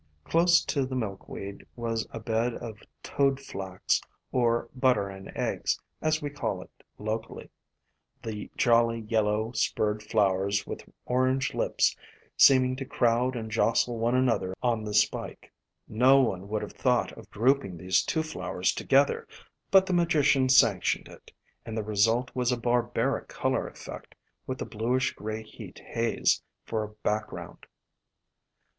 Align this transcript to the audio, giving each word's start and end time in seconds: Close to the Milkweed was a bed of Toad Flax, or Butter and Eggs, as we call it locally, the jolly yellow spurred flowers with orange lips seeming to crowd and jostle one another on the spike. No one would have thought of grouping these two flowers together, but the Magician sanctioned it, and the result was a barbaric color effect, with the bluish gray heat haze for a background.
Close 0.23 0.65
to 0.65 0.83
the 0.83 0.95
Milkweed 0.95 1.63
was 1.75 2.07
a 2.09 2.19
bed 2.19 2.55
of 2.55 2.81
Toad 3.03 3.39
Flax, 3.39 4.01
or 4.31 4.67
Butter 4.75 5.07
and 5.09 5.31
Eggs, 5.37 5.79
as 6.01 6.23
we 6.23 6.31
call 6.31 6.59
it 6.63 6.71
locally, 6.97 7.51
the 8.23 8.49
jolly 8.57 9.01
yellow 9.01 9.51
spurred 9.51 10.01
flowers 10.01 10.65
with 10.65 10.89
orange 11.05 11.53
lips 11.53 11.95
seeming 12.35 12.75
to 12.77 12.83
crowd 12.85 13.35
and 13.35 13.51
jostle 13.51 13.99
one 13.99 14.15
another 14.15 14.55
on 14.63 14.83
the 14.85 14.95
spike. 14.95 15.51
No 15.87 16.19
one 16.19 16.49
would 16.49 16.63
have 16.63 16.73
thought 16.73 17.11
of 17.11 17.29
grouping 17.29 17.77
these 17.77 18.01
two 18.01 18.23
flowers 18.23 18.73
together, 18.73 19.27
but 19.69 19.85
the 19.85 19.93
Magician 19.93 20.49
sanctioned 20.49 21.09
it, 21.09 21.31
and 21.63 21.77
the 21.77 21.83
result 21.83 22.31
was 22.33 22.51
a 22.51 22.57
barbaric 22.57 23.27
color 23.27 23.67
effect, 23.67 24.15
with 24.47 24.57
the 24.57 24.65
bluish 24.65 25.13
gray 25.13 25.43
heat 25.43 25.77
haze 25.93 26.41
for 26.65 26.81
a 26.83 26.89
background. 26.89 27.67